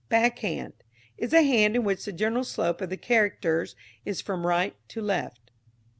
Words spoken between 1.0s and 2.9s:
is a hand in which the general slope of